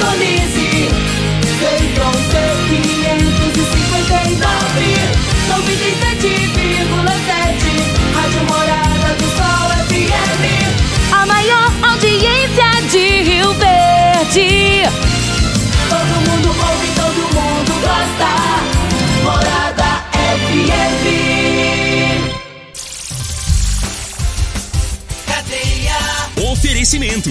Sintonize. 0.00 0.88
Feitron 1.60 2.16
T559. 2.32 4.80
97,7. 5.48 7.68
Rádio 8.14 8.42
Morada 8.48 9.10
do 9.18 9.28
Sol 9.36 9.68
FM. 9.88 10.44
A 11.12 11.20
maior 11.26 11.68
audiência 11.82 12.70
de 12.90 13.04
Rio 13.22 13.52
Verde. 13.54 14.48
Todo 15.90 16.14
mundo 16.30 16.48
ouve, 16.48 16.88
todo 16.96 17.20
mundo 17.34 17.72
gosta. 17.82 18.30
Morada 19.22 19.90
FM. 20.40 21.04
Cadeia. 25.26 25.98
Oferecimento 26.50 27.30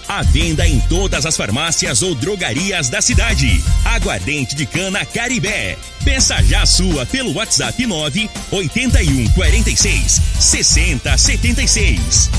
A 0.11 0.23
venda 0.23 0.67
em 0.67 0.77
todas 0.81 1.25
as 1.25 1.37
farmácias 1.37 2.01
ou 2.01 2.13
drogarias 2.13 2.89
da 2.89 3.01
cidade. 3.01 3.63
Aguardente 3.85 4.53
de 4.57 4.65
cana 4.65 5.05
Caribé. 5.05 5.77
Peça 6.03 6.43
já 6.43 6.63
a 6.63 6.65
sua 6.65 7.05
pelo 7.05 7.33
WhatsApp 7.33 7.87
9 7.87 8.29
81 8.51 9.29
46 9.29 10.21
60 10.37 11.17
76. 11.17 12.29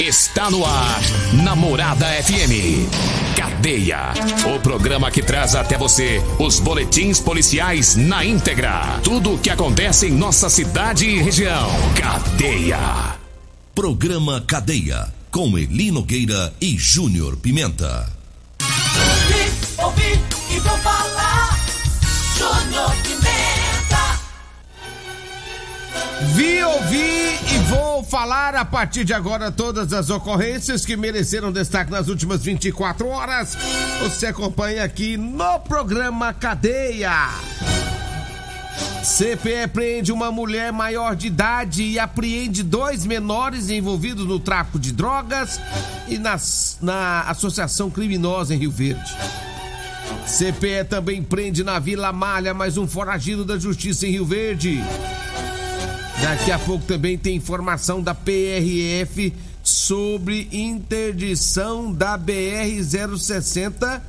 Está 0.00 0.50
no 0.50 0.64
ar, 0.64 1.02
Namorada 1.44 2.06
FM. 2.22 2.88
Cadeia. 3.36 4.14
O 4.56 4.58
programa 4.60 5.10
que 5.10 5.22
traz 5.22 5.54
até 5.54 5.76
você 5.76 6.22
os 6.38 6.60
boletins 6.60 7.20
policiais 7.20 7.94
na 7.94 8.24
íntegra. 8.24 8.98
Tudo 9.04 9.34
o 9.34 9.38
que 9.38 9.50
acontece 9.50 10.06
em 10.06 10.12
nossa 10.12 10.48
cidade 10.48 11.04
e 11.04 11.20
região. 11.20 11.68
Cadeia. 11.94 13.20
Programa 13.74 14.40
Cadeia, 14.46 15.08
com 15.30 15.56
Eli 15.56 15.90
Nogueira 15.92 16.52
e 16.60 16.76
Júnior 16.76 17.36
Pimenta. 17.36 18.10
Ouvi, 19.78 19.78
ouvi 19.78 20.20
e 20.50 20.58
vou 20.58 20.76
falar. 20.78 21.58
Júnior 22.36 22.92
Pimenta. 23.02 24.20
Vi, 26.34 26.62
ouvi 26.64 27.38
e 27.54 27.58
vou 27.68 28.02
falar 28.02 28.56
a 28.56 28.64
partir 28.64 29.04
de 29.04 29.14
agora 29.14 29.52
todas 29.52 29.92
as 29.92 30.10
ocorrências 30.10 30.84
que 30.84 30.96
mereceram 30.96 31.52
destaque 31.52 31.92
nas 31.92 32.08
últimas 32.08 32.42
24 32.42 33.06
horas. 33.06 33.56
Você 34.00 34.26
acompanha 34.26 34.82
aqui 34.82 35.16
no 35.16 35.60
programa 35.60 36.34
Cadeia. 36.34 37.28
CPE 39.02 39.68
prende 39.72 40.12
uma 40.12 40.30
mulher 40.30 40.72
maior 40.72 41.16
de 41.16 41.28
idade 41.28 41.82
e 41.82 41.98
apreende 41.98 42.62
dois 42.62 43.06
menores 43.06 43.70
envolvidos 43.70 44.26
no 44.26 44.38
tráfico 44.38 44.78
de 44.78 44.92
drogas 44.92 45.58
e 46.06 46.18
nas, 46.18 46.76
na 46.82 47.22
associação 47.22 47.90
criminosa 47.90 48.54
em 48.54 48.58
Rio 48.58 48.70
Verde. 48.70 49.16
CPE 50.26 50.84
também 50.88 51.22
prende 51.22 51.64
na 51.64 51.78
Vila 51.78 52.12
Malha 52.12 52.52
mais 52.52 52.76
um 52.76 52.86
foragido 52.86 53.44
da 53.44 53.58
justiça 53.58 54.06
em 54.06 54.10
Rio 54.10 54.26
Verde. 54.26 54.84
Daqui 56.20 56.52
a 56.52 56.58
pouco 56.58 56.84
também 56.84 57.16
tem 57.16 57.36
informação 57.36 58.02
da 58.02 58.14
PRF 58.14 59.32
sobre 59.62 60.46
interdição 60.52 61.90
da 61.90 62.18
BR-060 62.18 64.00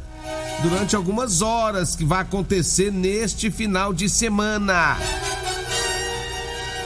durante 0.61 0.95
algumas 0.95 1.41
horas 1.41 1.95
que 1.95 2.05
vai 2.05 2.21
acontecer 2.21 2.91
neste 2.91 3.49
final 3.49 3.93
de 3.93 4.07
semana. 4.09 4.97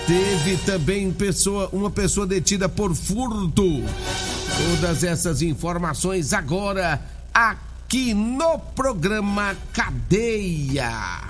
Teve 0.08 0.58
também 0.58 1.12
pessoa, 1.12 1.70
uma 1.74 1.90
pessoa 1.90 2.28
detida 2.28 2.70
por 2.70 2.96
furto. 2.96 3.84
Todas 4.58 5.04
essas 5.04 5.42
informações 5.42 6.32
agora 6.32 7.02
aqui 7.34 8.14
no 8.14 8.60
programa 8.60 9.56
Cadeia. 9.74 11.24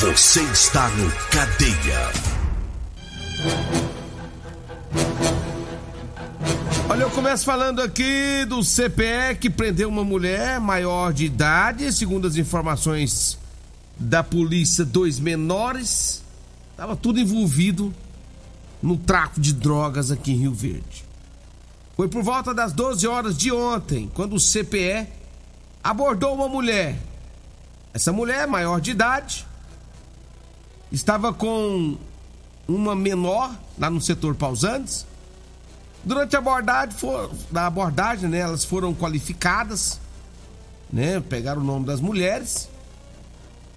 Você 0.00 0.40
está 0.42 0.88
no 0.88 1.10
Cadeia. 1.30 2.12
Olha, 7.00 7.06
eu 7.06 7.10
começo 7.12 7.46
falando 7.46 7.80
aqui 7.80 8.44
do 8.44 8.62
CPE 8.62 9.38
que 9.40 9.48
prendeu 9.48 9.88
uma 9.88 10.04
mulher 10.04 10.60
maior 10.60 11.14
de 11.14 11.24
idade, 11.24 11.90
segundo 11.94 12.26
as 12.26 12.36
informações 12.36 13.38
da 13.96 14.22
polícia, 14.22 14.84
dois 14.84 15.18
menores. 15.18 16.22
Tava 16.76 16.94
tudo 16.94 17.18
envolvido 17.18 17.90
no 18.82 18.98
tráfico 18.98 19.40
de 19.40 19.54
drogas 19.54 20.10
aqui 20.10 20.32
em 20.32 20.40
Rio 20.40 20.52
Verde. 20.52 21.02
Foi 21.96 22.06
por 22.06 22.22
volta 22.22 22.52
das 22.52 22.74
12 22.74 23.06
horas 23.06 23.34
de 23.34 23.50
ontem, 23.50 24.10
quando 24.12 24.36
o 24.36 24.38
CPE 24.38 25.06
abordou 25.82 26.34
uma 26.34 26.50
mulher. 26.50 27.00
Essa 27.94 28.12
mulher, 28.12 28.46
maior 28.46 28.78
de 28.78 28.90
idade, 28.90 29.46
estava 30.92 31.32
com 31.32 31.96
uma 32.68 32.94
menor 32.94 33.58
lá 33.78 33.88
no 33.88 34.02
setor 34.02 34.34
Pausantes. 34.34 35.06
Durante 36.04 36.34
a 36.34 36.38
abordagem, 36.38 36.96
for, 36.96 37.30
da 37.50 37.66
abordagem, 37.66 38.28
né, 38.28 38.38
elas 38.38 38.64
foram 38.64 38.94
qualificadas, 38.94 40.00
né, 40.92 41.20
pegaram 41.20 41.60
o 41.60 41.64
nome 41.64 41.84
das 41.84 42.00
mulheres 42.00 42.68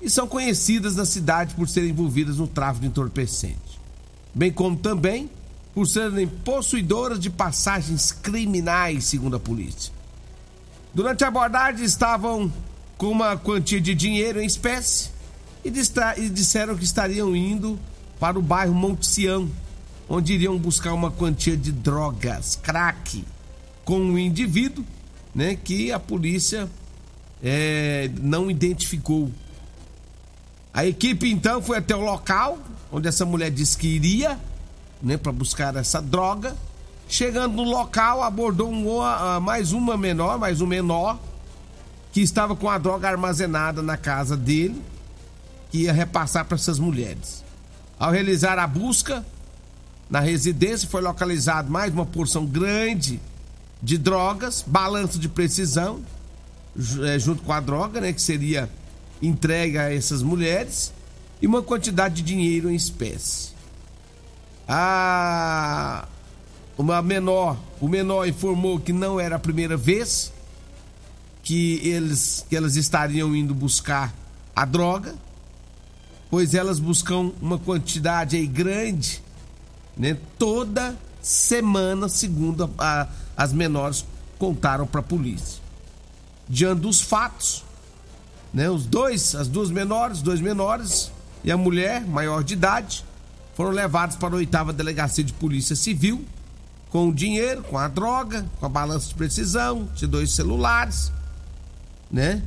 e 0.01 0.09
são 0.09 0.27
conhecidas 0.27 0.95
na 0.95 1.05
cidade 1.05 1.53
por 1.55 1.67
serem 1.67 1.89
envolvidas 1.89 2.37
no 2.37 2.47
tráfico 2.47 2.81
de 2.81 2.87
entorpecente, 2.87 3.79
bem 4.33 4.51
como 4.51 4.77
também 4.77 5.29
por 5.73 5.87
serem 5.87 6.27
possuidoras 6.27 7.19
de 7.19 7.29
passagens 7.29 8.11
criminais, 8.11 9.05
segundo 9.05 9.35
a 9.35 9.39
polícia. 9.39 9.91
Durante 10.93 11.23
a 11.23 11.27
abordagem 11.27 11.83
estavam 11.83 12.51
com 12.97 13.07
uma 13.07 13.35
quantia 13.35 13.81
de 13.81 13.95
dinheiro 13.95 14.39
em 14.39 14.45
espécie 14.45 15.09
e, 15.65 15.69
e 15.69 16.29
disseram 16.29 16.75
que 16.77 16.83
estariam 16.83 17.35
indo 17.35 17.79
para 18.19 18.37
o 18.37 18.41
bairro 18.41 18.73
Monte 18.73 19.07
Sião, 19.07 19.49
onde 20.07 20.33
iriam 20.33 20.57
buscar 20.57 20.93
uma 20.93 21.11
quantia 21.11 21.57
de 21.57 21.71
drogas, 21.71 22.59
crack, 22.61 23.25
com 23.85 23.99
um 23.99 24.17
indivíduo, 24.17 24.85
né, 25.33 25.55
que 25.55 25.91
a 25.91 25.99
polícia 25.99 26.69
é, 27.41 28.09
não 28.21 28.49
identificou. 28.49 29.31
A 30.73 30.85
equipe 30.85 31.29
então 31.29 31.61
foi 31.61 31.77
até 31.77 31.95
o 31.95 32.01
local 32.01 32.57
onde 32.93 33.07
essa 33.07 33.25
mulher 33.25 33.49
disse 33.49 33.75
que 33.75 33.87
iria, 33.87 34.39
né, 35.01 35.17
para 35.17 35.31
buscar 35.31 35.75
essa 35.75 35.99
droga. 35.99 36.55
Chegando 37.09 37.55
no 37.55 37.63
local, 37.63 38.21
abordou 38.21 38.71
um, 38.71 38.87
uh, 38.87 39.41
mais 39.41 39.73
uma 39.73 39.97
menor, 39.97 40.37
mais 40.37 40.61
um 40.61 40.67
menor, 40.67 41.19
que 42.11 42.21
estava 42.21 42.55
com 42.55 42.69
a 42.69 42.77
droga 42.77 43.09
armazenada 43.09 43.81
na 43.81 43.97
casa 43.97 44.37
dele, 44.37 44.79
que 45.71 45.79
ia 45.79 45.91
repassar 45.91 46.45
para 46.45 46.55
essas 46.55 46.77
mulheres. 46.77 47.43
Ao 47.99 48.11
realizar 48.11 48.59
a 48.59 48.67
busca 48.67 49.25
na 50.13 50.19
residência, 50.19 50.87
foi 50.87 51.01
localizado 51.01 51.71
mais 51.71 51.91
uma 51.91 52.05
porção 52.05 52.45
grande 52.45 53.19
de 53.81 53.97
drogas, 53.97 54.63
balanço 54.65 55.17
de 55.17 55.27
precisão, 55.27 56.03
é, 57.03 57.17
junto 57.17 57.41
com 57.41 57.51
a 57.51 57.59
droga, 57.59 57.99
né, 57.99 58.13
que 58.13 58.21
seria 58.21 58.69
entregue 59.23 59.79
a 59.79 59.91
essas 59.91 60.21
mulheres, 60.21 60.93
e 61.41 61.47
uma 61.47 61.63
quantidade 61.63 62.13
de 62.13 62.21
dinheiro 62.21 62.69
em 62.69 62.75
espécie. 62.75 63.53
A 64.67 66.07
uma 66.77 67.01
menor, 67.01 67.57
o 67.81 67.87
menor 67.87 68.27
informou 68.27 68.79
que 68.79 68.93
não 68.93 69.19
era 69.19 69.37
a 69.37 69.39
primeira 69.39 69.75
vez 69.75 70.31
que 71.41 71.79
eles 71.83 72.45
que 72.47 72.55
elas 72.55 72.75
estariam 72.75 73.35
indo 73.35 73.55
buscar 73.55 74.13
a 74.55 74.63
droga, 74.63 75.15
pois 76.29 76.53
elas 76.53 76.77
buscam 76.77 77.31
uma 77.41 77.57
quantidade 77.57 78.35
aí 78.35 78.45
grande, 78.45 79.22
né? 79.97 80.17
Toda 80.37 80.97
semana, 81.21 82.09
segundo 82.09 82.69
a, 82.77 83.01
a, 83.01 83.07
as 83.37 83.53
menores 83.53 84.05
contaram 84.37 84.85
para 84.85 84.99
a 84.99 85.03
polícia. 85.03 85.61
Diante 86.47 86.81
dos 86.81 87.01
fatos, 87.01 87.63
né? 88.53 88.69
Os 88.69 88.85
dois, 88.85 89.35
as 89.35 89.47
duas 89.47 89.69
menores, 89.69 90.21
dois 90.21 90.41
menores 90.41 91.11
e 91.43 91.51
a 91.51 91.57
mulher 91.57 92.05
maior 92.05 92.43
de 92.43 92.53
idade 92.53 93.05
foram 93.55 93.71
levados 93.71 94.15
para 94.15 94.33
a 94.33 94.37
oitava 94.37 94.73
delegacia 94.73 95.23
de 95.23 95.33
polícia 95.33 95.75
civil 95.75 96.25
com 96.89 97.09
o 97.09 97.13
dinheiro, 97.13 97.63
com 97.63 97.77
a 97.77 97.87
droga, 97.87 98.45
com 98.59 98.65
a 98.65 98.69
balança 98.69 99.07
de 99.07 99.15
precisão, 99.15 99.89
de 99.95 100.05
dois 100.05 100.35
celulares, 100.35 101.11
né? 102.11 102.43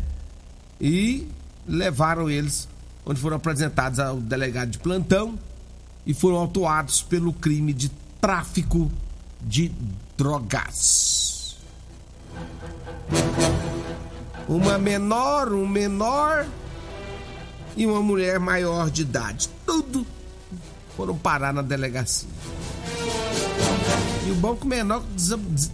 E 0.80 1.26
levaram 1.66 2.30
eles 2.30 2.68
onde 3.04 3.20
foram 3.20 3.36
apresentados 3.36 3.98
ao 3.98 4.18
delegado 4.18 4.70
de 4.70 4.78
plantão 4.78 5.36
e 6.06 6.14
foram 6.14 6.36
autuados 6.36 7.02
pelo 7.02 7.32
crime 7.32 7.72
de 7.72 7.90
tráfico 8.20 8.90
de 9.40 9.72
drogas. 10.16 11.56
Uma 14.48 14.78
menor, 14.78 15.52
um 15.52 15.66
menor 15.66 16.46
e 17.76 17.84
uma 17.84 18.00
mulher 18.00 18.38
maior 18.38 18.88
de 18.88 19.02
idade. 19.02 19.50
Tudo 19.66 20.06
foram 20.96 21.18
parar 21.18 21.52
na 21.52 21.62
delegacia. 21.62 22.28
E 24.24 24.30
o 24.30 24.34
banco 24.36 24.66
menor 24.66 25.02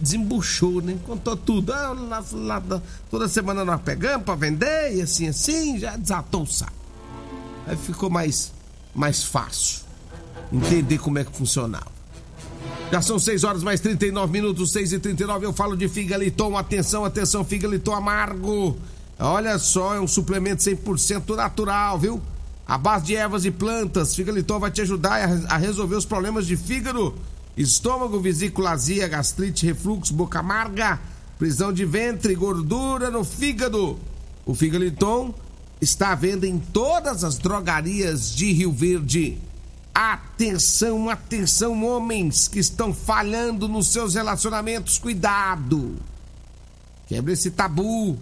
desembuchou, 0.01 0.81
né? 0.81 0.97
Contou 1.05 1.37
tudo. 1.37 1.71
Ah, 1.71 1.93
lá, 1.93 2.23
lá, 2.33 2.81
toda 3.09 3.27
semana 3.27 3.63
nós 3.63 3.81
pegamos 3.81 4.25
para 4.25 4.35
vender 4.35 4.95
e 4.95 5.01
assim, 5.01 5.27
assim, 5.27 5.77
já 5.77 5.95
desatou 5.95 6.43
o 6.43 6.47
saco. 6.47 6.73
Aí 7.67 7.77
ficou 7.77 8.09
mais, 8.09 8.51
mais 8.93 9.23
fácil 9.23 9.83
entender 10.53 10.99
como 10.99 11.19
é 11.19 11.23
que 11.23 11.35
funcionava. 11.35 11.91
Já 12.91 13.01
são 13.01 13.17
6 13.17 13.43
horas 13.43 13.63
mais 13.63 13.79
39 13.79 14.31
minutos, 14.31 14.71
6 14.71 14.93
e 14.93 14.99
39 14.99 15.47
Eu 15.47 15.53
falo 15.53 15.75
de 15.75 15.89
figaliton. 15.89 16.55
Atenção, 16.55 17.03
atenção, 17.03 17.43
figaliton 17.43 17.93
amargo. 17.93 18.77
Olha 19.19 19.57
só, 19.57 19.95
é 19.95 19.99
um 19.99 20.07
suplemento 20.07 20.61
100% 20.61 21.35
natural, 21.35 21.97
viu? 21.97 22.21
A 22.67 22.77
base 22.77 23.05
de 23.05 23.15
ervas 23.15 23.45
e 23.45 23.51
plantas. 23.51 24.15
Figaliton 24.15 24.59
vai 24.59 24.69
te 24.69 24.81
ajudar 24.81 25.27
a 25.49 25.57
resolver 25.57 25.95
os 25.95 26.05
problemas 26.05 26.45
de 26.45 26.55
fígado 26.55 27.15
estômago, 27.55 28.19
vesícula 28.19 28.71
azia, 28.71 29.07
gastrite, 29.07 29.65
refluxo, 29.65 30.13
boca 30.13 30.39
amarga, 30.39 30.99
prisão 31.37 31.71
de 31.71 31.85
ventre, 31.85 32.35
gordura 32.35 33.09
no 33.11 33.23
fígado. 33.23 33.99
O 34.45 34.53
Figaliton 34.55 35.33
está 35.79 36.11
à 36.11 36.15
venda 36.15 36.47
em 36.47 36.57
todas 36.57 37.23
as 37.23 37.37
drogarias 37.37 38.33
de 38.33 38.51
Rio 38.51 38.71
Verde. 38.71 39.37
Atenção, 39.93 41.09
atenção, 41.09 41.83
homens 41.85 42.47
que 42.47 42.59
estão 42.59 42.93
falhando 42.93 43.67
nos 43.67 43.89
seus 43.91 44.15
relacionamentos, 44.15 44.97
cuidado. 44.97 45.97
Quebre 47.07 47.33
esse 47.33 47.51
tabu. 47.51 48.17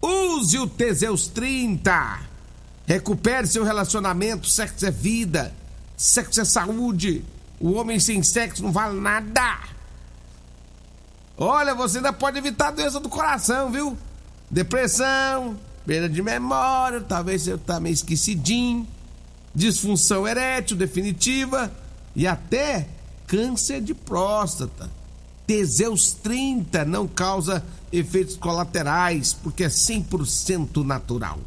Use 0.00 0.58
o 0.58 0.68
Teseus 0.68 1.26
30. 1.26 2.20
Recupere 2.86 3.46
seu 3.46 3.64
relacionamento. 3.64 4.48
Sexo 4.48 4.86
é 4.86 4.90
vida. 4.90 5.52
Sexo 5.96 6.40
é 6.40 6.44
saúde. 6.44 7.24
O 7.58 7.72
homem 7.72 7.98
sem 7.98 8.22
sexo 8.22 8.62
não 8.62 8.70
vale 8.70 9.00
nada. 9.00 9.58
Olha, 11.36 11.74
você 11.74 11.98
ainda 11.98 12.12
pode 12.12 12.38
evitar 12.38 12.68
a 12.68 12.72
doença 12.72 13.00
do 13.00 13.08
coração, 13.08 13.72
viu? 13.72 13.98
Depressão, 14.50 15.58
perda 15.84 16.08
de 16.08 16.22
memória, 16.22 17.00
talvez 17.00 17.48
tá 17.66 17.80
meio 17.80 17.94
esquecidinho, 17.94 18.86
disfunção 19.54 20.26
erétil 20.26 20.76
definitiva 20.76 21.72
e 22.14 22.26
até 22.26 22.88
câncer 23.26 23.80
de 23.80 23.94
próstata. 23.94 24.90
Teseus 25.46 26.12
30 26.12 26.84
não 26.84 27.06
causa 27.06 27.64
efeitos 27.92 28.36
colaterais 28.36 29.32
porque 29.32 29.64
é 29.64 29.68
100% 29.68 30.84
natural. 30.84 31.38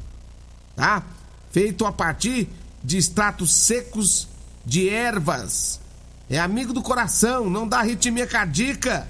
Tá? 0.75 1.03
Feito 1.51 1.85
a 1.85 1.91
partir 1.91 2.47
de 2.83 2.97
extratos 2.97 3.53
secos 3.53 4.27
de 4.65 4.87
ervas 4.87 5.79
é 6.29 6.37
amigo 6.37 6.73
do 6.73 6.81
coração, 6.81 7.49
não 7.49 7.67
dá 7.67 7.79
arritmia 7.79 8.27
cardíaca. 8.27 9.07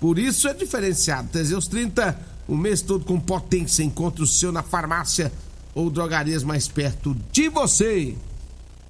Por 0.00 0.18
isso 0.18 0.48
é 0.48 0.54
diferenciado. 0.54 1.28
Teseus 1.28 1.68
30, 1.68 2.18
o 2.48 2.56
mês 2.56 2.82
todo 2.82 3.04
com 3.04 3.20
potência. 3.20 3.84
Encontre 3.84 4.22
o 4.22 4.26
seu 4.26 4.50
na 4.50 4.62
farmácia 4.62 5.32
ou 5.74 5.88
drogarias 5.88 6.42
mais 6.42 6.66
perto 6.66 7.16
de 7.30 7.48
você. 7.48 8.16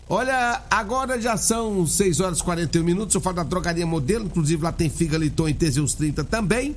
Olha, 0.08 0.62
agora 0.70 1.20
já 1.20 1.36
são 1.36 1.84
6 1.84 2.20
horas 2.20 2.38
e 2.38 2.44
41 2.44 2.84
minutos. 2.84 3.12
Eu 3.14 3.20
falo 3.20 3.36
da 3.36 3.42
drogaria 3.42 3.84
modelo, 3.84 4.26
inclusive 4.26 4.62
lá 4.62 4.70
tem 4.70 4.88
Figaliton 4.88 5.48
e 5.48 5.54
Teseus 5.54 5.94
30 5.94 6.22
também. 6.22 6.76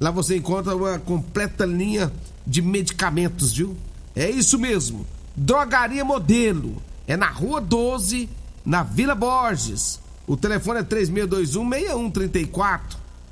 Lá 0.00 0.10
você 0.10 0.36
encontra 0.36 0.74
uma 0.74 0.98
completa 0.98 1.64
linha 1.64 2.12
de 2.44 2.60
medicamentos, 2.60 3.52
viu? 3.52 3.76
É 4.14 4.28
isso 4.28 4.58
mesmo. 4.58 5.06
Drogaria 5.36 6.04
Modelo. 6.04 6.82
É 7.06 7.16
na 7.16 7.28
Rua 7.28 7.60
12, 7.60 8.28
na 8.64 8.82
Vila 8.82 9.14
Borges. 9.14 10.00
O 10.26 10.36
telefone 10.36 10.80
é 10.80 10.82
3621-6134 10.82 12.80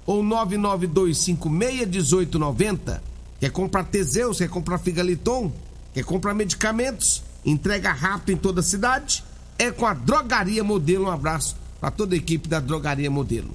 ou 0.07 0.23
992561890. 0.23 3.01
Quer 3.41 3.51
comprar 3.51 3.83
Teseus, 3.85 4.39
quer 4.39 4.49
comprar 4.49 4.79
Figaliton, 4.79 5.51
quer 5.93 6.05
comprar 6.05 6.33
medicamentos, 6.33 7.25
entrega 7.45 7.93
rápido 7.93 8.31
em 8.33 8.37
toda 8.37 8.61
a 8.61 8.63
cidade? 8.63 9.25
É 9.63 9.71
com 9.71 9.87
a 9.87 9.95
Drogaria 9.95 10.65
Modelo. 10.65 11.05
Um 11.05 11.11
abraço 11.13 11.55
para 11.81 11.89
toda 11.89 12.17
a 12.17 12.19
equipe 12.19 12.49
da 12.49 12.59
Drogaria 12.59 13.09
Modelo. 13.09 13.55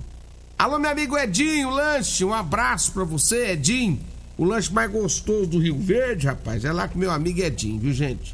Alô, 0.58 0.80
meu 0.80 0.90
amigo 0.90 1.18
Edinho, 1.18 1.70
lanche, 1.70 2.24
um 2.24 2.34
abraço 2.34 2.94
para 2.94 3.04
você, 3.04 3.52
Edinho. 3.52 4.00
O 4.38 4.46
lanche 4.46 4.72
mais 4.72 4.90
gostoso 4.90 5.48
do 5.48 5.60
Rio 5.60 5.78
Verde, 5.78 6.28
rapaz, 6.28 6.64
é 6.64 6.72
lá 6.72 6.88
com 6.88 6.98
meu 6.98 7.12
amigo 7.12 7.42
Edinho, 7.42 7.78
viu, 7.78 7.92
gente? 7.92 8.34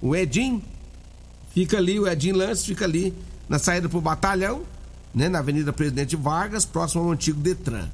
O 0.00 0.16
Edinho 0.16 0.62
fica 1.52 1.76
ali, 1.76 2.00
o 2.00 2.08
Edinho 2.08 2.36
Lanche 2.36 2.64
fica 2.64 2.86
ali 2.86 3.12
na 3.46 3.58
saída 3.58 3.86
pro 3.86 4.00
batalhão, 4.00 4.62
né, 5.14 5.28
na 5.28 5.40
Avenida 5.40 5.74
Presidente 5.74 6.16
Vargas, 6.16 6.64
próximo 6.64 7.02
ao 7.02 7.10
antigo 7.10 7.38
Detran. 7.38 7.90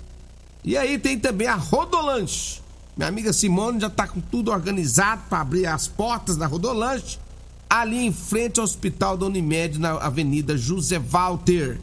E 0.63 0.77
aí 0.77 1.01
tem 1.01 1.19
também 1.19 1.49
a 1.49 1.57
Rodolanche. 1.57 2.63
Minha 2.97 3.09
amiga 3.09 3.33
Simone 3.33 3.81
já 3.81 3.91
tá 3.91 4.07
com 4.07 4.21
tudo 4.21 4.53
organizado 4.53 5.23
para 5.29 5.41
abrir 5.41 5.67
as 5.67 5.89
portas 5.89 6.37
da 6.37 6.47
Rodolanche, 6.47 7.19
ali 7.69 8.07
em 8.07 8.13
frente 8.13 8.61
ao 8.61 8.65
Hospital 8.65 9.17
da 9.17 9.27
Unimed, 9.27 9.79
na 9.79 9.93
Avenida 9.93 10.57
José 10.57 10.99
Walter. 10.99 11.81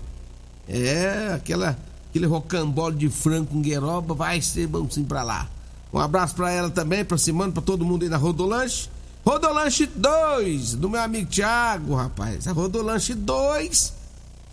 É, 0.67 1.33
aquela, 1.35 1.77
aquele 2.09 2.25
rocambole 2.25 2.95
de 2.95 3.09
frango 3.09 3.47
com 3.47 3.61
gueroba 3.61 4.13
vai 4.13 4.41
ser 4.41 4.67
bonzinho 4.67 5.05
pra 5.05 5.23
lá. 5.23 5.49
Um 5.93 5.99
abraço 5.99 6.33
para 6.35 6.51
ela 6.51 6.69
também, 6.69 7.05
pra 7.05 7.17
Simone, 7.17 7.51
pra 7.51 7.61
todo 7.61 7.85
mundo 7.85 8.03
aí 8.03 8.09
na 8.09 8.17
Rodolanche. 8.17 8.89
Rodolanche 9.25 9.85
2, 9.85 10.75
do 10.75 10.89
meu 10.89 11.01
amigo 11.01 11.29
Thiago, 11.29 11.95
rapaz. 11.95 12.47
A 12.47 12.51
Rodolanche 12.51 13.13
2 13.13 13.93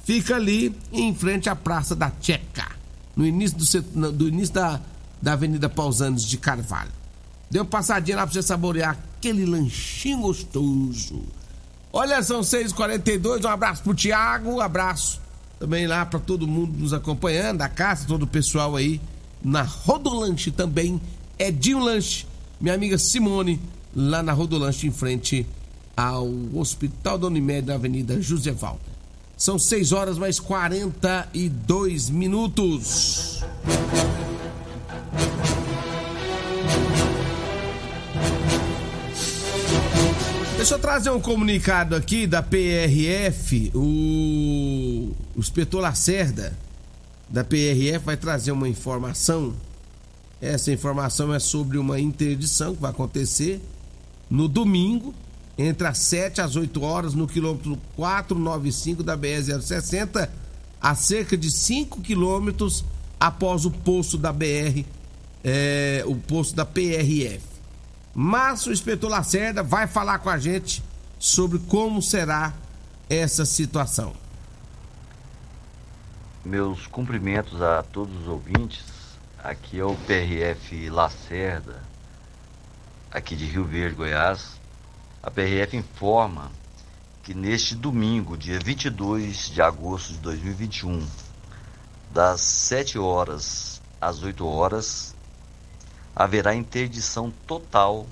fica 0.04 0.36
ali 0.36 0.76
em 0.92 1.14
frente 1.14 1.48
à 1.48 1.56
Praça 1.56 1.96
da 1.96 2.12
Checa, 2.20 2.66
no 3.16 3.26
início 3.26 3.82
do, 3.82 4.12
do 4.12 4.28
início 4.28 4.54
da, 4.54 4.80
da 5.20 5.32
Avenida 5.32 5.68
Pausanes 5.68 6.24
de 6.24 6.36
Carvalho. 6.36 6.92
Deu 7.50 7.64
passadinha 7.64 8.16
lá 8.16 8.26
pra 8.26 8.32
você 8.32 8.42
saborear 8.42 8.96
aquele 9.20 9.44
lanchinho 9.44 10.20
gostoso. 10.20 11.22
Olha, 11.92 12.22
são 12.22 12.40
6h42, 12.40 13.44
um 13.44 13.48
abraço 13.48 13.82
pro 13.82 13.94
Thiago, 13.94 14.50
um 14.50 14.60
abraço 14.60 15.20
também 15.58 15.86
lá 15.86 16.06
para 16.06 16.18
todo 16.18 16.48
mundo 16.48 16.78
nos 16.78 16.94
acompanhando, 16.94 17.60
a 17.60 17.68
casa, 17.68 18.06
todo 18.06 18.22
o 18.22 18.26
pessoal 18.26 18.74
aí 18.76 18.98
na 19.44 19.60
Rodolanche 19.60 20.50
também. 20.50 20.98
Edinho 21.38 21.80
Lanche, 21.80 22.26
minha 22.58 22.74
amiga 22.74 22.96
Simone, 22.96 23.60
lá 23.94 24.22
na 24.22 24.32
Rodolanche, 24.32 24.86
em 24.86 24.90
frente 24.90 25.46
ao 25.94 26.26
Hospital 26.54 27.18
da 27.18 27.26
Unimed, 27.26 27.66
na 27.66 27.74
Avenida 27.74 28.20
José 28.22 28.52
Walter. 28.52 28.90
São 29.36 29.58
6 29.58 29.92
horas 29.92 30.16
mais 30.16 30.40
42 30.40 32.08
minutos. 32.08 33.44
Deixa 40.60 40.74
eu 40.74 40.78
trazer 40.78 41.08
um 41.08 41.18
comunicado 41.18 41.96
aqui 41.96 42.26
da 42.26 42.42
PRF. 42.42 43.72
O, 43.74 45.10
o 45.34 45.38
inspetor 45.38 45.80
Lacerda, 45.80 46.54
da 47.30 47.42
PRF, 47.42 48.04
vai 48.04 48.14
trazer 48.14 48.52
uma 48.52 48.68
informação. 48.68 49.54
Essa 50.38 50.70
informação 50.70 51.32
é 51.32 51.38
sobre 51.38 51.78
uma 51.78 51.98
interdição 51.98 52.74
que 52.74 52.82
vai 52.82 52.90
acontecer 52.90 53.58
no 54.28 54.46
domingo, 54.46 55.14
entre 55.56 55.86
as 55.86 55.96
7 55.96 56.42
às 56.42 56.56
8 56.56 56.82
horas, 56.82 57.14
no 57.14 57.26
quilômetro 57.26 57.78
495 57.96 59.02
da 59.02 59.16
BR-060, 59.16 60.28
a 60.78 60.94
cerca 60.94 61.38
de 61.38 61.50
5 61.50 62.02
quilômetros 62.02 62.84
após 63.18 63.64
o 63.64 63.70
posto 63.70 64.18
da 64.18 64.30
BR, 64.30 64.84
é, 65.42 66.04
o 66.06 66.16
posto 66.16 66.54
da 66.54 66.66
PRF. 66.66 67.49
Mas 68.14 68.66
o 68.66 68.72
inspetor 68.72 69.10
Lacerda 69.10 69.62
vai 69.62 69.86
falar 69.86 70.18
com 70.18 70.30
a 70.30 70.38
gente 70.38 70.82
sobre 71.18 71.58
como 71.58 72.02
será 72.02 72.52
essa 73.08 73.44
situação. 73.44 74.14
Meus 76.44 76.86
cumprimentos 76.86 77.60
a 77.60 77.82
todos 77.82 78.22
os 78.22 78.26
ouvintes. 78.26 78.84
Aqui 79.42 79.80
é 79.80 79.84
o 79.84 79.94
PRF 79.94 80.90
Lacerda, 80.90 81.82
aqui 83.10 83.34
de 83.34 83.46
Rio 83.46 83.64
Verde, 83.64 83.94
Goiás, 83.94 84.60
a 85.22 85.30
PRF 85.30 85.76
informa 85.76 86.50
que 87.22 87.32
neste 87.32 87.74
domingo, 87.74 88.36
dia 88.36 88.58
22 88.58 89.48
de 89.48 89.62
agosto 89.62 90.12
de 90.12 90.18
2021, 90.18 91.06
das 92.12 92.40
7 92.40 92.98
horas 92.98 93.80
às 94.00 94.22
8 94.22 94.46
horas, 94.46 95.14
haverá 96.20 96.54
interdição 96.54 97.32
total 97.46 98.06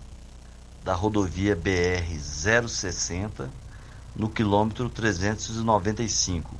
da 0.82 0.94
rodovia 0.94 1.54
BR 1.54 2.18
060 2.18 3.50
no 4.16 4.30
quilômetro 4.30 4.88
395, 4.88 6.56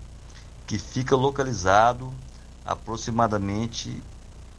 que 0.66 0.78
fica 0.78 1.16
localizado 1.16 2.12
aproximadamente 2.66 4.02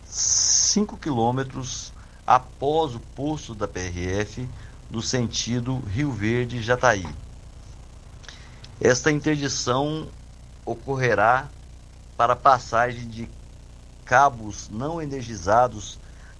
5 0.04 0.98
quilômetros 0.98 1.94
após 2.26 2.96
o 2.96 3.00
posto 3.00 3.54
da 3.54 3.68
PRF 3.68 4.50
no 4.90 5.04
sentido 5.04 5.78
Rio 5.94 6.12
Verde 6.12 6.60
Jataí. 6.60 7.08
Esta 8.82 9.12
interdição 9.12 10.08
ocorrerá 10.66 11.50
para 12.18 12.36
passagem 12.36 13.08
de 13.08 13.30
cabos 14.06 14.68
não 14.72 15.00
energizados 15.00 16.00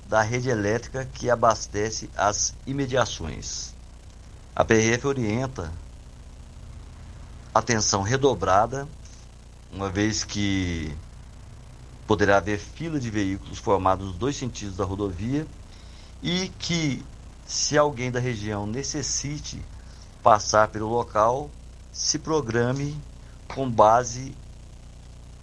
da 0.10 0.24
rede 0.24 0.50
elétrica 0.50 1.08
que 1.14 1.30
abastece 1.30 2.10
as 2.18 2.56
imediações. 2.66 3.76
A 4.56 4.66
PRF 4.66 5.06
orienta 5.06 5.72
atenção 7.54 8.02
redobrada, 8.02 8.88
uma 9.72 9.88
vez 9.88 10.24
que 10.24 10.92
poderá 12.08 12.38
haver 12.38 12.58
fila 12.58 13.00
de 13.00 13.12
veículos 13.12 13.60
formados 13.60 14.08
nos 14.08 14.18
dois 14.18 14.36
sentidos 14.36 14.76
da 14.76 14.84
rodovia 14.84 15.46
e 16.24 16.50
que, 16.58 17.06
se 17.46 17.78
alguém 17.78 18.10
da 18.10 18.20
região 18.20 18.66
necessite 18.66 19.64
passar 20.24 20.70
pelo 20.70 20.90
local, 20.90 21.52
se 21.94 22.18
programe 22.18 23.00
com 23.54 23.70
base 23.70 24.36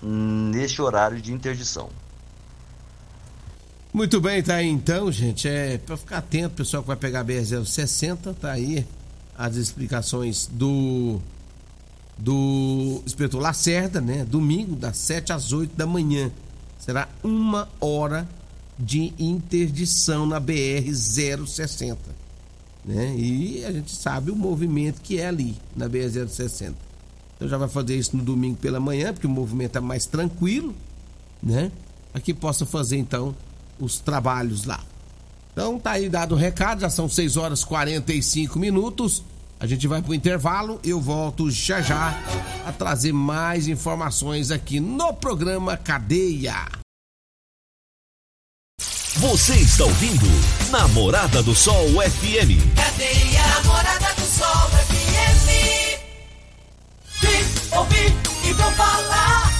neste 0.02 0.82
horário 0.82 1.20
de 1.23 1.32
interdição. 1.32 1.88
Muito 3.96 4.20
bem, 4.20 4.42
tá 4.42 4.56
aí 4.56 4.68
então, 4.68 5.10
gente. 5.10 5.48
É 5.48 5.78
para 5.78 5.96
ficar 5.96 6.18
atento, 6.18 6.56
pessoal 6.56 6.82
que 6.82 6.86
vai 6.86 6.98
pegar 6.98 7.20
a 7.20 7.24
BR-060, 7.24 8.34
tá 8.34 8.52
aí 8.52 8.86
as 9.38 9.56
explicações 9.56 10.46
do 10.52 11.18
do 12.18 13.00
inspetor 13.06 13.40
Lacerda, 13.40 13.98
né? 13.98 14.22
Domingo, 14.22 14.76
das 14.76 14.98
7 14.98 15.32
às 15.32 15.50
8 15.50 15.74
da 15.74 15.86
manhã. 15.86 16.30
Será 16.78 17.08
uma 17.24 17.70
hora 17.80 18.28
de 18.78 19.14
interdição 19.18 20.26
na 20.26 20.38
BR-060. 20.38 21.96
Né? 22.84 23.16
E 23.16 23.64
a 23.64 23.72
gente 23.72 23.96
sabe 23.96 24.30
o 24.30 24.36
movimento 24.36 25.00
que 25.00 25.18
é 25.18 25.28
ali 25.28 25.56
na 25.74 25.88
BR-060. 25.88 26.74
Então 27.34 27.48
já 27.48 27.56
vai 27.56 27.68
fazer 27.68 27.96
isso 27.96 28.14
no 28.14 28.22
domingo 28.22 28.58
pela 28.58 28.78
manhã, 28.78 29.14
porque 29.14 29.26
o 29.26 29.30
movimento 29.30 29.78
é 29.78 29.80
mais 29.80 30.04
tranquilo, 30.04 30.74
né? 31.42 31.72
Aqui 32.12 32.34
possa 32.34 32.66
fazer 32.66 32.98
então 32.98 33.34
os 33.78 33.99
trabalhos 33.99 34.64
lá. 34.64 34.80
Então 35.52 35.78
tá 35.78 35.92
aí 35.92 36.09
dado 36.09 36.35
o 36.35 36.38
recado, 36.38 36.83
já 36.83 36.90
são 36.90 37.09
6 37.09 37.37
horas 37.37 37.62
e 37.62 37.66
45 37.66 38.59
minutos. 38.59 39.23
A 39.59 39.66
gente 39.66 39.88
vai 39.88 40.02
pro 40.02 40.12
intervalo, 40.12 40.78
eu 40.85 41.00
volto 41.00 41.50
já 41.50 41.80
já 41.80 42.14
a 42.66 42.73
trazer 42.73 43.12
mais 43.12 43.66
informações 43.68 44.50
aqui 44.50 44.80
no 44.80 45.14
programa 45.14 45.76
Cadeia. 45.76 46.66
Você 49.14 49.54
está 49.54 49.85
ouvindo 49.85 50.26
Namorada 50.71 51.42
do 51.42 51.54
Sol 51.54 51.88
FM. 52.02 52.76
Cadeia 52.76 53.47
Namorada 53.54 54.12
do 54.14 54.26
Sol 54.26 54.68
FM. 54.68 55.47
Vim, 57.23 57.76
ouvi 57.78 58.14
e 58.47 58.52
vou 58.52 58.71
falar. 58.73 59.50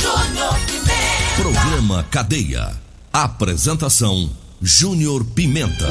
Júnior 0.00 0.54
Pimenta. 0.66 1.42
Programa 1.42 2.04
Cadeia. 2.04 2.85
Apresentação 3.16 4.28
Júnior 4.60 5.24
Pimenta. 5.24 5.88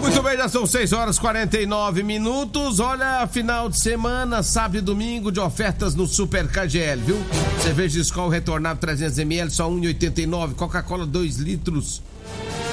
Muito 0.00 0.22
bem, 0.22 0.34
já 0.34 0.48
são 0.48 0.64
6 0.64 0.94
horas 0.94 1.18
e 1.18 1.20
49 1.20 2.02
minutos. 2.02 2.80
Olha, 2.80 3.26
final 3.26 3.68
de 3.68 3.78
semana, 3.78 4.42
sábado 4.42 4.78
e 4.78 4.80
domingo 4.80 5.30
de 5.30 5.38
ofertas 5.38 5.94
no 5.94 6.06
Super 6.06 6.48
KGL, 6.48 7.02
viu? 7.02 7.18
Cerveja 7.62 7.96
de 7.96 8.00
Skol 8.00 8.30
retornado 8.30 8.80
300ml, 8.80 9.50
só 9.50 9.68
1,89. 9.70 10.54
Coca-Cola 10.54 11.04
2 11.04 11.36
litros, 11.36 12.00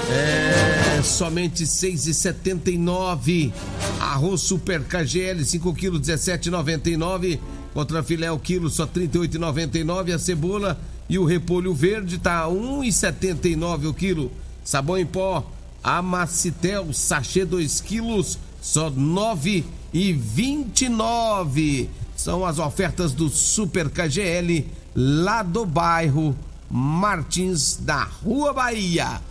é 0.09 1.01
somente 1.03 1.65
6,79. 1.65 3.51
Arroz 3.99 4.39
Super 4.39 4.81
KGL 4.83 5.43
5 5.43 5.73
kg 5.73 5.99
17,99. 5.99 7.37
Contra 7.73 8.01
filé 8.01 8.31
o 8.31 8.39
quilo 8.39 8.69
só 8.69 8.87
38,99. 8.87 10.13
A 10.13 10.17
cebola 10.17 10.79
e 11.09 11.17
o 11.17 11.25
repolho 11.25 11.73
verde 11.73 12.17
tá 12.17 12.47
1,79 12.47 13.89
o 13.89 13.93
quilo. 13.93 14.31
Sabão 14.63 14.97
em 14.97 15.05
pó 15.05 15.45
Amacitel 15.83 16.91
sachê 16.91 17.45
2 17.45 17.79
quilos 17.81 18.39
só 18.61 18.91
9,29. 18.91 21.87
São 22.15 22.45
as 22.45 22.59
ofertas 22.59 23.13
do 23.13 23.29
Super 23.29 23.89
KGL 23.89 24.65
lá 24.95 25.43
do 25.43 25.65
bairro 25.65 26.35
Martins 26.69 27.77
da 27.77 28.03
Rua 28.03 28.51
Bahia. 28.51 29.21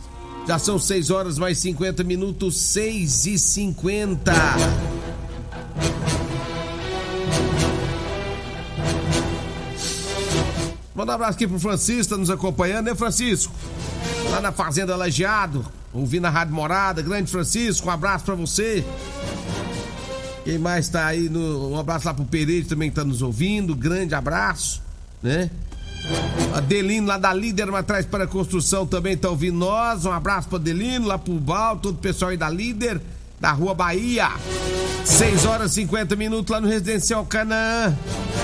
Já 0.47 0.59
são 0.59 0.79
6 0.79 1.11
horas 1.11 1.39
mais 1.39 1.59
50 1.59 2.03
minutos, 2.05 2.57
6 2.57 3.27
e 3.27 3.39
50. 3.39 4.33
Um 11.07 11.11
abraço 11.11 11.35
aqui 11.35 11.47
pro 11.47 11.61
Francisco, 11.61 12.15
tá 12.15 12.19
nos 12.19 12.31
acompanhando, 12.31 12.87
né, 12.87 12.95
Francisco? 12.97 13.55
Lá 14.29 14.41
na 14.41 14.51
Fazenda 14.51 14.97
Lajeado, 14.97 15.65
ouvindo 15.93 16.25
a 16.27 16.31
Rádio 16.31 16.53
Morada. 16.53 17.01
Grande 17.01 17.31
Francisco, 17.31 17.87
um 17.87 17.91
abraço 17.93 18.25
pra 18.25 18.35
você. 18.35 18.85
Quem 20.45 20.59
mais 20.59 20.89
tá 20.89 21.07
aí? 21.07 21.29
No, 21.29 21.71
um 21.71 21.79
abraço 21.79 22.07
lá 22.07 22.13
pro 22.13 22.25
Pereira 22.25 22.67
também 22.67 22.91
que 22.91 22.97
tá 22.97 23.05
nos 23.05 23.23
ouvindo. 23.23 23.73
Grande 23.77 24.17
abraço, 24.17 24.83
né? 25.23 25.49
Adelino 26.53 27.07
lá 27.07 27.19
da 27.19 27.33
Líder 27.33 27.73
Atrás 27.73 28.05
para 28.05 28.25
a 28.25 28.27
Construção 28.27 28.85
também 28.85 29.17
tá 29.17 29.31
ouvindo 29.31 29.59
nós. 29.59 30.05
Um 30.05 30.13
abraço 30.13 30.49
pro 30.49 30.57
Adelino, 30.57 31.07
lá 31.07 31.17
pro 31.17 31.35
Bal, 31.35 31.77
todo 31.77 31.95
o 31.95 31.99
pessoal 31.99 32.33
aí 32.33 32.37
da 32.37 32.51
Líder, 32.51 33.01
da 33.41 33.53
Rua 33.53 33.75
Bahia. 33.75 34.31
6 35.05 35.45
horas 35.45 35.73
e 35.73 35.83
50 35.83 36.17
minutos 36.17 36.51
lá 36.51 36.61
no 36.61 36.69
Residencial 36.69 37.25
Canaã. 37.25 37.97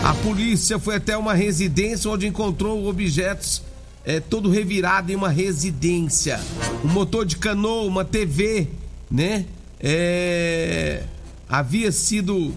A 0.05 0.15
polícia 0.15 0.79
foi 0.79 0.97
até 0.97 1.17
uma 1.17 1.35
residência 1.35 2.11
onde 2.11 2.27
encontrou 2.27 2.87
objetos 2.87 3.63
é, 4.05 4.21
todo 4.21 4.51
revirado 4.51 5.13
em 5.13 5.15
uma 5.15 5.29
residência. 5.29 6.41
Um 6.85 6.89
motor 6.89 7.25
de 7.25 7.37
canoa, 7.37 7.83
uma 7.83 8.05
TV, 8.05 8.69
né? 9.11 9.47
É, 9.81 11.03
havia 11.49 11.91
sido, 11.91 12.55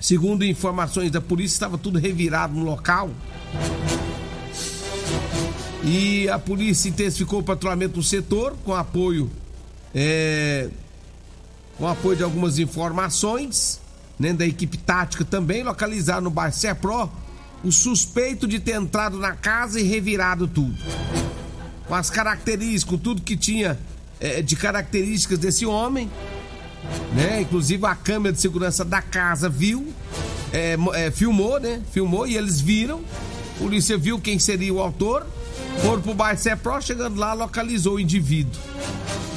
segundo 0.00 0.44
informações 0.44 1.10
da 1.10 1.20
polícia, 1.20 1.54
estava 1.54 1.78
tudo 1.78 1.98
revirado 1.98 2.54
no 2.54 2.64
local. 2.64 3.10
E 5.84 6.28
a 6.28 6.38
polícia 6.38 6.88
intensificou 6.88 7.40
o 7.40 7.42
patrulhamento 7.42 7.96
no 7.96 8.02
setor 8.02 8.56
com 8.64 8.72
apoio 8.72 9.30
é, 9.94 10.68
com 11.82 11.88
apoio 11.88 12.16
de 12.16 12.22
algumas 12.22 12.60
informações, 12.60 13.80
né, 14.16 14.32
da 14.32 14.46
equipe 14.46 14.76
tática 14.78 15.24
também, 15.24 15.64
localizar 15.64 16.20
no 16.20 16.30
bairro 16.30 16.54
Serpro 16.54 17.10
o 17.64 17.72
suspeito 17.72 18.46
de 18.46 18.60
ter 18.60 18.76
entrado 18.76 19.18
na 19.18 19.32
casa 19.32 19.80
e 19.80 19.82
revirado 19.82 20.46
tudo. 20.46 20.76
Com 21.88 21.94
as 21.96 22.08
características, 22.08 23.00
tudo 23.00 23.20
que 23.20 23.36
tinha 23.36 23.76
é, 24.20 24.40
de 24.40 24.54
características 24.54 25.40
desse 25.40 25.66
homem, 25.66 26.08
né? 27.14 27.40
Inclusive 27.40 27.84
a 27.84 27.96
câmera 27.96 28.32
de 28.32 28.40
segurança 28.40 28.84
da 28.84 29.02
casa 29.02 29.48
viu, 29.48 29.92
é, 30.52 30.76
é, 30.94 31.10
filmou, 31.10 31.58
né? 31.58 31.82
Filmou 31.90 32.28
e 32.28 32.36
eles 32.36 32.60
viram. 32.60 33.00
A 33.56 33.58
polícia 33.58 33.98
viu 33.98 34.20
quem 34.20 34.38
seria 34.38 34.72
o 34.72 34.78
autor. 34.78 35.26
Foram 35.82 36.00
pro 36.00 36.14
bairro 36.14 36.38
Serpro, 36.38 36.80
chegando 36.80 37.18
lá, 37.18 37.32
localizou 37.32 37.94
o 37.94 38.00
indivíduo. 38.00 38.60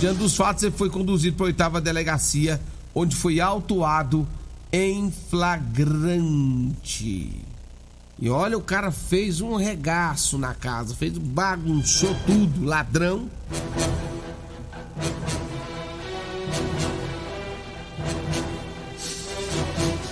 Diante 0.05 0.19
dos 0.19 0.37
fatos, 0.37 0.61
ele 0.61 0.75
foi 0.77 0.87
conduzido 0.87 1.35
para 1.35 1.47
a 1.47 1.47
oitava 1.47 1.81
delegacia, 1.81 2.61
onde 2.93 3.15
foi 3.15 3.39
autuado 3.39 4.27
em 4.71 5.11
flagrante. 5.31 6.21
E 8.19 8.29
olha, 8.29 8.55
o 8.55 8.61
cara 8.61 8.91
fez 8.91 9.41
um 9.41 9.55
regaço 9.55 10.37
na 10.37 10.53
casa, 10.53 10.93
fez 10.93 11.17
bagunçou 11.17 12.15
tudo, 12.27 12.63
ladrão. 12.63 13.27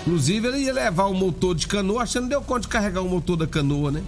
Inclusive, 0.01 0.47
ele 0.47 0.57
ia 0.57 0.73
levar 0.73 1.05
o 1.05 1.13
motor 1.13 1.53
de 1.53 1.67
canoa, 1.67 2.01
achando 2.01 2.23
que 2.23 2.29
deu 2.31 2.41
conta 2.41 2.61
de 2.61 2.67
carregar 2.67 3.01
o 3.03 3.09
motor 3.09 3.37
da 3.37 3.45
canoa, 3.45 3.91
né? 3.91 4.01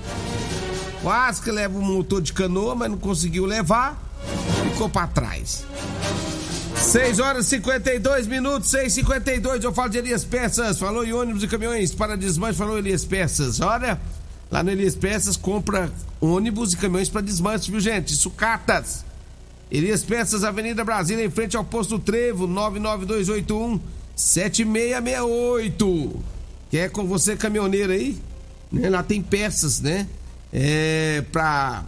Quase 1.04 1.44
que 1.44 1.52
leva 1.52 1.78
o 1.78 1.82
motor 1.84 2.24
de 2.24 2.34
canoa, 2.34 2.74
mas 2.74 2.90
não 2.90 2.98
conseguiu 2.98 3.46
levar, 3.46 4.02
ficou 4.76 4.90
para 4.90 5.08
trás. 5.08 5.66
6 6.76 7.20
horas 7.20 7.48
e 7.48 7.50
52 7.52 8.28
minutos, 8.28 8.70
6 8.70 8.92
e 8.92 8.96
52 8.96 9.64
Eu 9.64 9.74
falo 9.74 9.90
de 9.90 9.98
Elias 9.98 10.26
Peças. 10.26 10.78
Falou 10.78 11.06
em 11.06 11.14
ônibus 11.14 11.44
e 11.44 11.48
caminhões 11.48 11.96
para 11.96 12.18
desmanche. 12.18 12.58
Falou 12.58 12.78
Elias 12.78 13.06
Peças. 13.06 13.62
Olha, 13.62 14.00
Lá 14.52 14.62
no 14.62 14.70
Elias 14.70 14.96
Peças 14.96 15.36
compra 15.36 15.92
ônibus 16.22 16.74
e 16.74 16.78
caminhões 16.78 17.10
para 17.10 17.22
desmanche, 17.22 17.72
viu 17.72 17.80
gente? 17.80 18.16
Sucatas. 18.16 19.04
Elias 19.72 20.04
Peças, 20.04 20.44
Avenida 20.44 20.84
Brasília, 20.84 21.26
em 21.26 21.32
frente 21.32 21.58
ao 21.58 21.66
posto 21.66 21.98
Trevo, 21.98 22.46
99281 22.46 23.80
7668. 24.16 26.24
Quer 26.70 26.92
com 26.92 27.06
você 27.06 27.36
caminhoneiro 27.36 27.92
aí? 27.92 28.18
Né? 28.72 28.90
Lá 28.90 29.02
tem 29.02 29.22
peças, 29.22 29.82
né? 29.82 30.08
É, 30.54 31.24
pra 31.32 31.84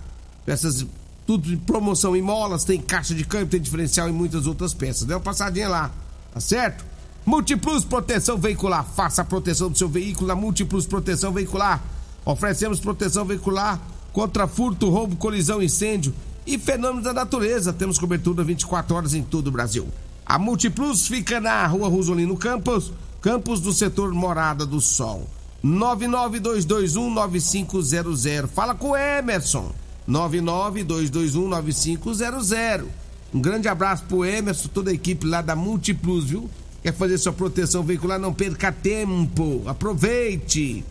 peças 0.46 0.86
tudo 1.28 1.48
de 1.50 1.58
promoção 1.58 2.16
em 2.16 2.22
molas, 2.22 2.64
tem 2.64 2.82
caixa 2.82 3.14
de 3.14 3.26
câmbio, 3.26 3.50
tem 3.50 3.60
diferencial 3.60 4.08
e 4.08 4.14
muitas 4.14 4.48
outras 4.48 4.74
peças. 4.74 5.04
Dê 5.04 5.14
uma 5.14 5.20
passadinha 5.20 5.68
lá, 5.68 5.92
tá 6.34 6.40
certo? 6.40 6.86
Multiplus 7.26 7.84
Proteção 7.84 8.38
Veicular. 8.38 8.86
Faça 8.86 9.22
a 9.22 9.26
proteção 9.26 9.70
do 9.70 9.78
seu 9.78 9.90
veículo 9.90 10.30
na 10.30 10.36
Multiplus 10.36 10.88
Proteção 10.88 11.34
Veicular. 11.34 11.84
Oferecemos 12.24 12.80
proteção 12.80 13.26
veicular 13.26 13.82
contra 14.12 14.48
furto, 14.48 14.90
roubo, 14.90 15.18
colisão, 15.18 15.62
incêndio 15.62 16.16
e 16.46 16.58
fenômenos 16.58 17.04
da 17.04 17.12
natureza. 17.14 17.74
Temos 17.74 18.00
cobertura 18.00 18.44
24 18.44 18.96
horas 18.96 19.14
em 19.14 19.22
todo 19.24 19.48
o 19.48 19.52
Brasil. 19.52 19.88
A 20.26 20.40
Multiplus 20.40 21.08
fica 21.08 21.40
na 21.40 21.66
rua 21.68 21.88
Rosolino 21.88 22.36
Campos, 22.36 22.92
campus 23.22 23.62
do 23.62 23.72
setor 23.72 24.12
Morada 24.14 24.66
do 24.66 24.82
Sol. 24.82 25.26
992219500. 25.64 28.48
Fala 28.48 28.76
com 28.76 28.90
o 28.92 28.98
Emerson. 28.98 29.72
992219500. 30.10 32.86
Um 33.34 33.42
grande 33.42 33.68
abraço 33.68 34.06
pro 34.06 34.24
Emerson, 34.24 34.70
toda 34.70 34.92
a 34.92 34.94
equipe 34.94 35.26
lá 35.26 35.42
da 35.42 35.54
Multiplus, 35.56 36.26
viu? 36.26 36.48
Quer 36.82 36.94
fazer 36.94 37.18
sua 37.18 37.34
proteção 37.34 37.84
veicular? 37.84 38.18
Não 38.18 38.34
perca 38.34 38.72
tempo. 38.72 39.64
Aproveite. 39.66 40.86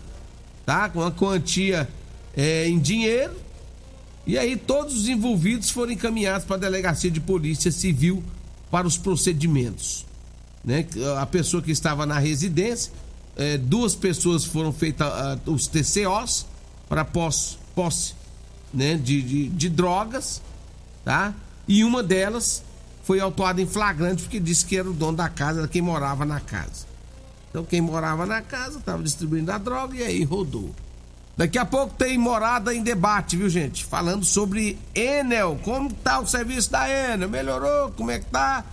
tá? 0.66 0.88
Com 0.88 1.00
uma 1.00 1.10
quantia 1.10 1.88
é, 2.36 2.66
em 2.68 2.78
dinheiro. 2.78 3.34
E 4.26 4.38
aí 4.38 4.56
todos 4.56 4.94
os 4.94 5.08
envolvidos 5.08 5.70
foram 5.70 5.92
encaminhados 5.92 6.46
para 6.46 6.56
a 6.56 6.58
delegacia 6.58 7.10
de 7.10 7.20
polícia 7.20 7.72
civil 7.72 8.22
para 8.70 8.86
os 8.86 8.96
procedimentos. 8.96 10.06
Né? 10.64 10.86
A 11.18 11.26
pessoa 11.26 11.62
que 11.62 11.72
estava 11.72 12.06
na 12.06 12.18
residência, 12.18 12.92
é, 13.36 13.58
duas 13.58 13.94
pessoas 13.94 14.44
foram 14.44 14.72
feitas 14.72 15.08
uh, 15.08 15.50
os 15.50 15.66
TCOs 15.66 16.46
para 16.88 17.04
posse, 17.04 17.56
posse 17.74 18.14
né? 18.72 18.96
de, 18.96 19.22
de, 19.22 19.48
de 19.48 19.68
drogas, 19.68 20.40
tá? 21.04 21.34
E 21.66 21.84
uma 21.84 22.02
delas 22.02 22.62
foi 23.02 23.20
autuada 23.20 23.60
em 23.60 23.66
flagrante 23.66 24.22
porque 24.22 24.40
disse 24.40 24.64
que 24.64 24.76
era 24.76 24.88
o 24.88 24.92
dono 24.92 25.16
da 25.16 25.28
casa, 25.28 25.60
era 25.60 25.68
quem 25.68 25.82
morava 25.82 26.24
na 26.24 26.40
casa. 26.40 26.86
Então 27.50 27.64
quem 27.64 27.80
morava 27.80 28.24
na 28.24 28.40
casa 28.40 28.78
estava 28.78 29.02
distribuindo 29.02 29.52
a 29.52 29.58
droga 29.58 29.96
e 29.96 30.02
aí 30.02 30.24
rodou. 30.24 30.74
Daqui 31.36 31.58
a 31.58 31.64
pouco 31.64 31.94
tem 31.94 32.18
morada 32.18 32.74
em 32.74 32.82
debate, 32.82 33.36
viu 33.36 33.48
gente? 33.48 33.84
Falando 33.84 34.24
sobre 34.24 34.78
Enel, 34.94 35.58
como 35.62 35.92
tá 35.92 36.20
o 36.20 36.26
serviço 36.26 36.70
da 36.70 36.88
Enel? 36.88 37.28
Melhorou? 37.28 37.90
Como 37.92 38.10
é 38.10 38.18
que 38.18 38.26
tá? 38.26 38.58
A 38.58 38.64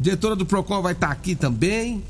diretora 0.00 0.36
do 0.36 0.46
Procon 0.46 0.82
vai 0.82 0.92
estar 0.92 1.08
tá 1.08 1.12
aqui 1.12 1.34
também. 1.34 2.02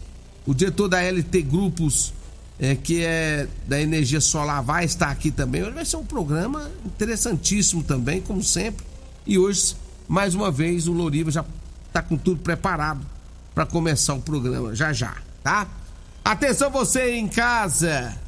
O 0.46 0.54
diretor 0.54 0.88
da 0.88 1.00
LT 1.00 1.42
Grupos, 1.42 2.12
é, 2.58 2.74
que 2.74 3.02
é 3.02 3.48
da 3.66 3.80
energia 3.80 4.20
solar, 4.20 4.62
vai 4.62 4.84
estar 4.84 5.10
aqui 5.10 5.30
também. 5.30 5.62
Hoje 5.62 5.72
vai 5.72 5.84
ser 5.84 5.96
um 5.96 6.04
programa 6.04 6.70
interessantíssimo 6.84 7.82
também, 7.82 8.20
como 8.20 8.42
sempre. 8.42 8.84
E 9.26 9.38
hoje, 9.38 9.74
mais 10.10 10.34
uma 10.34 10.50
vez, 10.50 10.88
o 10.88 10.92
Loriva 10.92 11.30
já 11.30 11.44
está 11.86 12.02
com 12.02 12.16
tudo 12.16 12.42
preparado 12.42 13.06
para 13.54 13.64
começar 13.64 14.14
o 14.14 14.20
programa 14.20 14.74
já 14.74 14.92
já, 14.92 15.16
tá? 15.40 15.68
Atenção 16.24 16.68
você 16.68 17.14
em 17.14 17.28
casa. 17.28 18.18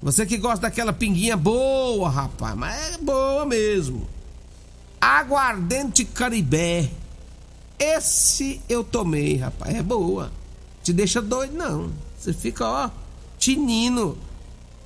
Você 0.00 0.24
que 0.24 0.38
gosta 0.38 0.62
daquela 0.62 0.94
pinguinha 0.94 1.36
boa, 1.36 2.08
rapaz, 2.08 2.56
mas 2.56 2.94
é 2.94 2.96
boa 2.96 3.44
mesmo. 3.44 4.08
Aguardente 4.98 6.06
Caribé. 6.06 6.88
Esse 7.78 8.62
eu 8.66 8.82
tomei, 8.82 9.36
rapaz, 9.36 9.74
é 9.74 9.82
boa. 9.82 10.32
Te 10.82 10.90
deixa 10.90 11.20
doido 11.20 11.52
não. 11.52 11.92
Você 12.18 12.32
fica, 12.32 12.64
ó, 12.66 12.90
tinino. 13.38 14.16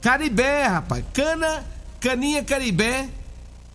Caribé, 0.00 0.66
rapaz. 0.66 1.04
Cana, 1.14 1.64
caninha 2.00 2.42
Caribé. 2.42 3.08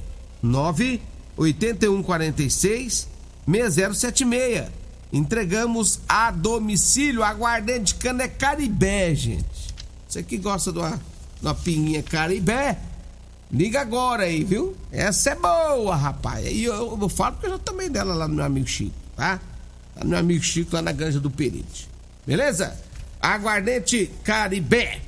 98146 0.42 3.06
6076. 3.46 4.70
Entregamos 5.12 6.00
a 6.08 6.30
domicílio 6.30 7.22
aguardente 7.22 7.96
cana 7.96 8.22
é 8.22 8.28
Caribé, 8.28 9.14
gente. 9.14 9.67
Você 10.08 10.22
que 10.22 10.38
gosta 10.38 10.72
de 10.72 10.78
uma, 10.78 10.96
de 10.96 11.02
uma 11.42 11.54
pinguinha 11.54 12.02
Caribé, 12.02 12.78
liga 13.52 13.82
agora 13.82 14.22
aí, 14.22 14.42
viu? 14.42 14.74
Essa 14.90 15.30
é 15.30 15.34
boa, 15.34 15.94
rapaz. 15.94 16.46
E 16.46 16.64
eu, 16.64 16.74
eu, 16.74 16.98
eu 17.00 17.08
falo 17.10 17.34
porque 17.34 17.46
eu 17.46 17.50
já 17.50 17.58
tomei 17.58 17.90
dela 17.90 18.14
lá 18.14 18.26
no 18.26 18.34
meu 18.34 18.44
amigo 18.44 18.66
Chico, 18.66 18.94
tá? 19.14 19.38
Lá 19.94 20.04
no 20.04 20.10
meu 20.10 20.18
amigo 20.18 20.42
Chico, 20.42 20.74
lá 20.74 20.80
na 20.80 20.92
Granja 20.92 21.20
do 21.20 21.30
Perite. 21.30 21.90
Beleza? 22.26 22.74
Aguardente 23.20 24.10
Caribé. 24.24 25.02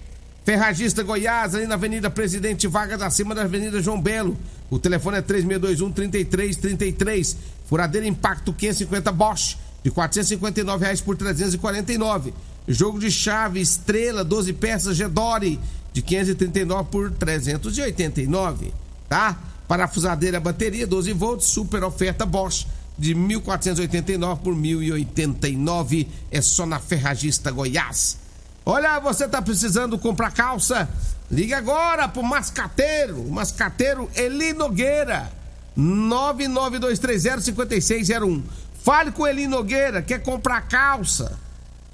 Ferragista 0.45 1.03
Goiás, 1.03 1.55
ali 1.55 1.67
na 1.67 1.77
Avenida 1.77 2.11
Presidente 2.11 2.67
Vargas, 2.67 3.01
acima 3.01 3.35
da 3.35 3.41
Avenida 3.43 3.81
João 3.81 3.99
Belo. 4.01 4.37
O 4.69 4.79
telefone 4.79 5.17
é 5.19 5.23
3621-3333. 5.23 7.37
Furadeira 7.67 8.07
Impacto 8.07 8.53
550 8.53 9.13
Bosch, 9.13 9.57
de 9.83 9.91
459 9.91 10.85
reais 10.85 11.01
por 11.01 11.17
349. 11.17 12.35
Jogo 12.69 12.99
de 12.99 13.11
chave 13.11 13.61
Estrela, 13.61 14.23
12 14.23 14.53
peças 14.53 14.97
Gedore, 14.97 15.59
de 15.93 16.03
539 16.03 16.89
por 16.91 17.11
389, 17.11 18.73
tá? 19.09 19.37
Parafusadeira 19.67 20.39
bateria 20.41 20.87
12 20.87 21.13
volts, 21.13 21.47
super 21.47 21.83
oferta 21.85 22.27
Bosch 22.27 22.67
de 22.99 23.15
1489 23.15 24.41
por 24.43 24.55
1089, 24.55 26.09
é 26.31 26.43
só 26.43 26.67
na 26.67 26.79
Ferragista 26.79 27.51
Goiás. 27.51 28.19
Olha, 28.65 29.01
você 29.01 29.27
tá 29.27 29.41
precisando 29.41 29.99
comprar 29.99 30.33
calça? 30.33 30.87
Liga 31.31 31.57
agora 31.59 32.09
pro 32.09 32.23
Mascateiro, 32.23 33.25
Mascateiro 33.31 34.11
Eli 34.15 34.53
Nogueira, 34.53 35.33
992305601. 35.79 38.43
Fale 38.83 39.13
com 39.13 39.27
Eli 39.27 39.47
Nogueira, 39.47 40.03
quer 40.03 40.23
comprar 40.23 40.61
calça? 40.63 41.39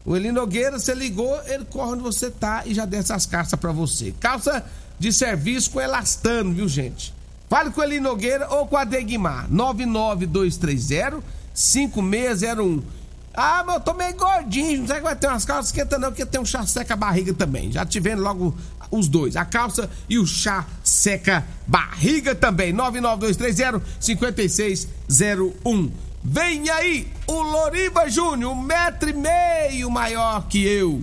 O 0.07 0.15
Eli 0.15 0.31
Nogueira, 0.31 0.79
você 0.79 0.95
ligou, 0.95 1.37
ele 1.47 1.65
corre 1.65 1.95
onde 1.95 2.03
você 2.05 2.31
tá 2.31 2.63
e 2.65 2.73
já 2.73 2.85
desce 2.85 3.13
as 3.13 3.27
calças 3.27 3.59
para 3.59 3.73
você. 3.73 4.15
Calça 4.21 4.65
de 5.01 5.13
serviço 5.13 5.73
com 5.73 5.81
elastano, 5.81 6.55
viu, 6.55 6.69
gente? 6.69 7.13
Fale 7.49 7.71
com 7.71 7.81
o 7.81 7.85
Eli 7.85 7.99
Nogueira 7.99 8.49
ou 8.49 8.69
com 8.69 8.77
a 8.77 8.85
Degmar. 8.85 9.51
99230 9.51 11.21
5601. 11.53 12.83
Ah, 13.35 13.65
mas 13.67 13.75
eu 13.75 13.81
tô 13.81 13.95
meio 13.95 14.15
gordinho, 14.15 14.81
não 14.81 14.87
sei 14.87 14.97
que 14.97 15.03
vai 15.03 15.17
ter 15.17 15.27
umas 15.27 15.45
calças 15.45 15.67
esquenta 15.67 15.99
não, 15.99 16.09
porque 16.09 16.25
tem 16.25 16.41
um 16.41 16.45
chá 16.45 16.65
seca 16.65 16.95
barriga 16.95 17.35
também. 17.35 17.73
Já 17.73 17.85
vendo 18.01 18.23
logo 18.23 18.57
os 18.91 19.09
dois, 19.09 19.37
a 19.37 19.45
calça 19.45 19.91
e 20.09 20.19
o 20.19 20.27
chá 20.27 20.65
seca 20.85 21.45
barriga 21.67 22.33
também. 22.33 22.73
99230 22.73 23.83
5601. 24.01 26.06
Vem 26.29 26.69
aí 26.69 27.07
o 27.29 27.41
Loriba 27.41 28.11
Júnior, 28.11 28.53
um 28.53 28.61
metro 28.61 29.09
e 29.09 29.13
meio 29.13 29.89
maior 29.89 30.47
que 30.49 30.59
eu. 30.67 31.01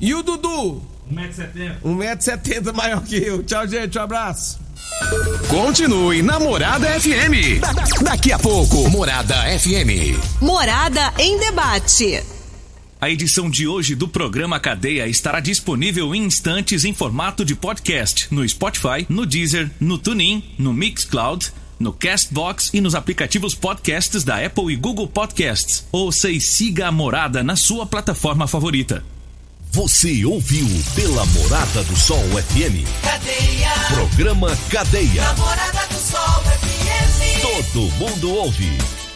E 0.00 0.12
o 0.14 0.22
Dudu? 0.22 0.82
1,70m. 1.12 1.76
1,70m 1.84 2.72
maior 2.74 3.02
que 3.04 3.16
eu. 3.16 3.42
Tchau, 3.44 3.66
gente, 3.68 3.96
um 3.96 4.02
abraço. 4.02 4.58
Continue 5.48 6.22
na 6.22 6.40
Morada 6.40 6.88
FM. 7.00 7.60
Da- 7.60 7.72
da- 7.72 7.84
Daqui 8.02 8.32
a 8.32 8.38
pouco, 8.38 8.90
Morada 8.90 9.36
FM. 9.58 10.18
Morada 10.42 11.12
em 11.18 11.38
debate. 11.38 12.20
A 13.00 13.08
edição 13.08 13.48
de 13.48 13.68
hoje 13.68 13.94
do 13.94 14.08
programa 14.08 14.58
Cadeia 14.58 15.06
estará 15.06 15.38
disponível 15.38 16.12
em 16.16 16.24
instantes 16.24 16.84
em 16.84 16.92
formato 16.92 17.44
de 17.44 17.54
podcast 17.54 18.26
no 18.32 18.46
Spotify, 18.48 19.06
no 19.08 19.24
Deezer, 19.24 19.70
no 19.78 19.98
TuneIn, 19.98 20.42
no 20.58 20.72
Mixcloud, 20.72 21.52
no 21.78 21.92
Castbox 21.92 22.70
e 22.72 22.80
nos 22.80 22.94
aplicativos 22.94 23.54
podcasts 23.54 24.24
da 24.24 24.44
Apple 24.44 24.72
e 24.72 24.76
Google 24.76 25.06
Podcasts. 25.08 25.84
Ouça 25.92 26.30
e 26.30 26.40
siga 26.40 26.88
a 26.88 26.92
Morada 26.92 27.42
na 27.42 27.56
sua 27.56 27.86
plataforma 27.86 28.46
favorita. 28.46 29.04
Você 29.70 30.24
ouviu 30.24 30.66
pela 30.94 31.24
Morada 31.26 31.84
do 31.84 31.96
Sol 31.96 32.18
FM. 32.18 32.88
Cadeia. 33.02 33.70
Programa 33.94 34.56
Cadeia. 34.70 35.22
Namorada 35.22 35.86
do 35.88 35.94
Sol 35.94 36.42
FM. 36.42 37.42
Todo 37.42 37.80
mundo 37.92 38.34
ouve. 38.34 38.97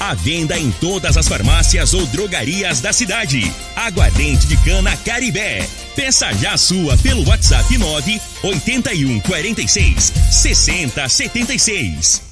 À 0.00 0.14
venda 0.14 0.58
em 0.58 0.70
todas 0.80 1.18
as 1.18 1.28
farmácias 1.28 1.92
ou 1.92 2.06
drogarias 2.06 2.80
da 2.80 2.90
cidade. 2.90 3.52
Aguardente 3.76 4.46
de 4.46 4.56
cana 4.56 4.96
Caribé. 4.96 5.68
Peça 5.94 6.32
já 6.32 6.56
sua 6.56 6.96
pelo 6.96 7.28
WhatsApp 7.28 7.76
9 7.76 8.18
81 8.42 9.20
46 9.20 10.10
60 10.30 11.06
76. 11.06 12.22